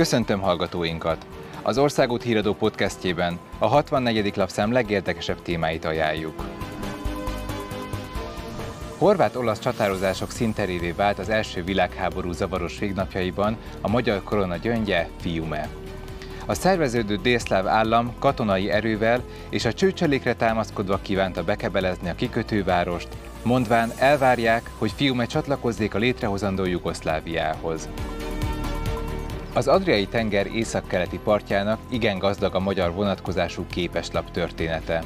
[0.00, 1.26] Köszöntöm hallgatóinkat!
[1.62, 4.36] Az Országút Híradó podcastjében a 64.
[4.36, 6.44] lapszám legérdekesebb témáit ajánljuk.
[8.98, 15.68] Horvát-olasz csatározások szinterévé vált az első világháború zavaros végnapjaiban a magyar korona gyöngye, Fiume.
[16.46, 23.08] A szerveződő délszláv állam katonai erővel és a csőcselékre támaszkodva kívánta bekebelezni a kikötővárost,
[23.42, 27.88] mondván elvárják, hogy Fiume csatlakozzék a létrehozandó Jugoszláviához.
[29.52, 35.02] Az Adriai tenger északkeleti partjának igen gazdag a magyar vonatkozású képeslap története.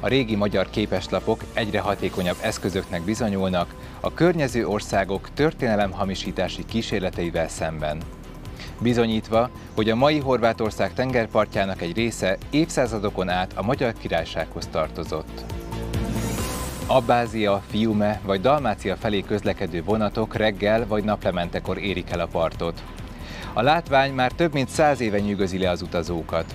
[0.00, 7.98] A régi magyar képeslapok egyre hatékonyabb eszközöknek bizonyulnak a környező országok történelemhamisítási kísérleteivel szemben.
[8.80, 15.44] Bizonyítva, hogy a mai Horvátország tengerpartjának egy része évszázadokon át a Magyar Királysághoz tartozott.
[16.86, 22.82] Abbázia, Fiume vagy Dalmácia felé közlekedő vonatok reggel vagy naplementekor érik el a partot.
[23.58, 26.54] A látvány már több mint száz éve nyűgözi le az utazókat.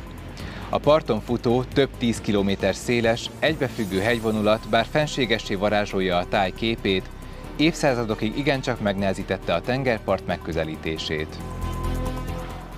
[0.70, 7.10] A parton futó, több tíz kilométer széles, egybefüggő hegyvonulat bár fenségessé varázsolja a táj képét,
[7.56, 11.38] évszázadokig igencsak megnehezítette a tengerpart megközelítését.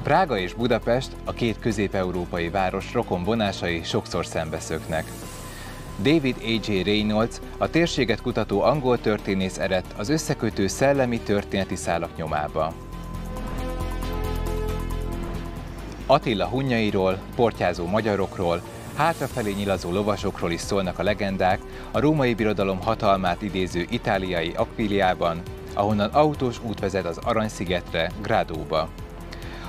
[0.03, 5.05] Prága és Budapest, a két közép-európai város rokon vonásai sokszor szembeszöknek.
[6.01, 6.81] David A.J.
[6.81, 12.73] Reynolds, a térséget kutató angol történész eredt az összekötő szellemi történeti szálak nyomába.
[16.07, 18.61] Attila hunnyairól, portyázó magyarokról,
[18.95, 21.59] hátrafelé nyilazó lovasokról is szólnak a legendák
[21.91, 25.41] a római birodalom hatalmát idéző itáliai Aquiliában,
[25.73, 28.89] ahonnan autós út vezet az Aranyszigetre, Grádóba.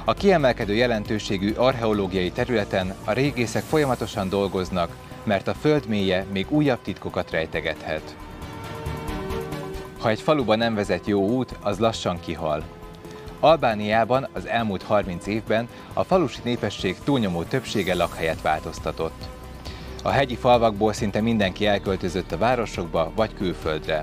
[0.04, 6.82] A kiemelkedő jelentőségű archeológiai területen a régészek folyamatosan dolgoznak, mert a föld mélye még újabb
[6.82, 8.16] titkokat rejtegethet.
[9.98, 12.62] Ha egy faluba nem vezet jó út, az lassan kihal.
[13.40, 19.28] Albániában az elmúlt 30 évben a falusi népesség túlnyomó többsége lakhelyet változtatott.
[20.02, 24.02] A hegyi falvakból szinte mindenki elköltözött a városokba vagy külföldre.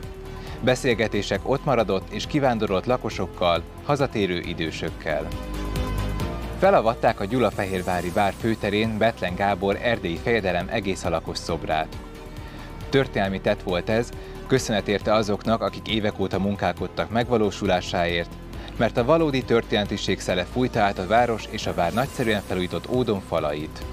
[0.61, 5.27] Beszélgetések ott maradott és kivándorolt lakosokkal, hazatérő idősökkel.
[6.59, 11.97] Felavatták a Gyulafehérvári vár főterén Betlen Gábor erdélyi fejedelem egész alakos szobrát.
[12.89, 14.09] Történelmi tett volt ez,
[14.47, 18.31] köszönet érte azoknak, akik évek óta munkálkodtak megvalósulásáért,
[18.78, 23.22] mert a valódi történetiség szele fújta át a város és a vár nagyszerűen felújított ódon
[23.28, 23.85] falait.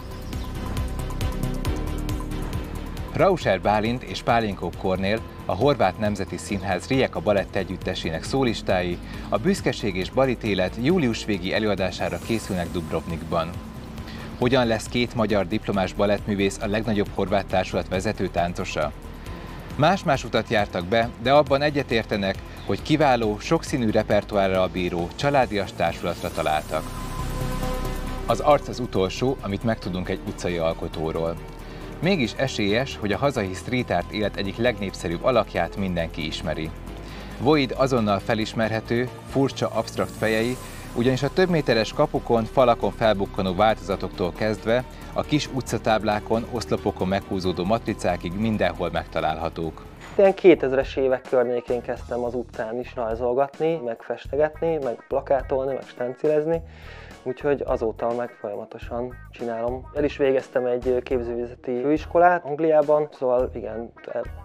[3.13, 8.99] Rauser Bálint és Pálinkó Kornél, a Horvát Nemzeti Színház Rijeka Balett együttesének szólistái
[9.29, 13.51] a Büszkeség és Balítélet július végi előadására készülnek Dubrovnikban.
[14.39, 18.93] Hogyan lesz két magyar diplomás balettművész a legnagyobb horvát társulat vezető táncosa?
[19.77, 22.37] Más-más utat jártak be, de abban egyetértenek,
[22.71, 26.83] hogy kiváló, sokszínű repertoárral bíró, családias társulatra találtak.
[28.27, 31.37] Az arc az utolsó, amit megtudunk egy utcai alkotóról.
[32.01, 36.71] Mégis esélyes, hogy a hazai street art élet egyik legnépszerűbb alakját mindenki ismeri.
[37.41, 40.57] Void azonnal felismerhető, furcsa, absztrakt fejei,
[40.95, 48.33] ugyanis a több méteres kapukon, falakon felbukkanó változatoktól kezdve a kis utcatáblákon, oszlopokon meghúzódó matricákig
[48.33, 49.90] mindenhol megtalálhatók.
[50.16, 56.62] Ilyen 2000-es évek környékén kezdtem az utcán is rajzolgatni, meg festegetni, meg plakátolni, meg stencilezni,
[57.22, 59.91] úgyhogy azóta meg folyamatosan csinálom.
[59.94, 63.93] El is végeztem egy képzővizeti főiskolát Angliában, szóval igen,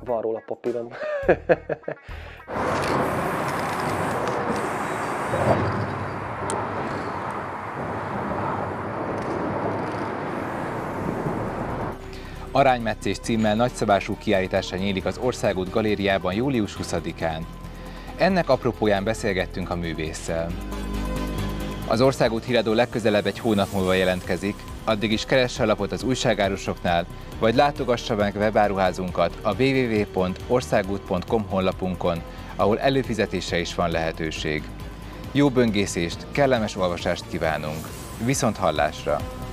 [0.03, 0.87] van róla papírom.
[12.55, 17.39] Aránymetszés címmel nagyszabású kiállítása nyílik az Országút Galériában július 20-án.
[18.17, 20.51] Ennek apropóján beszélgettünk a művésszel.
[21.87, 27.05] Az Országút híradó legközelebb egy hónap múlva jelentkezik, addig is keresse a lapot az újságárusoknál,
[27.39, 32.21] vagy látogassa meg webáruházunkat a www.országút.com honlapunkon,
[32.55, 34.63] ahol előfizetése is van lehetőség.
[35.31, 37.87] Jó böngészést, kellemes olvasást kívánunk!
[38.25, 39.44] Viszont hallásra!